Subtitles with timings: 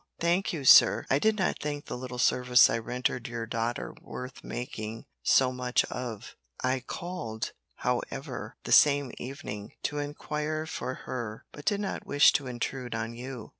[0.19, 4.43] "Thank you, sir, I did not think the little service I rendered your daughter worth
[4.43, 6.35] making so much of.
[6.63, 12.47] I called, however, the same evening, to inquire for her, but did not wish to
[12.47, 13.49] intrude on you."